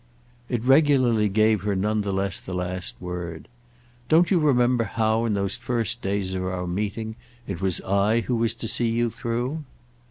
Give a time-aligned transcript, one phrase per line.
[0.49, 3.47] It regularly gave her none the less the last word.
[4.09, 8.35] "Don't you remember how in those first days of our meeting it was I who
[8.35, 9.63] was to see you through?"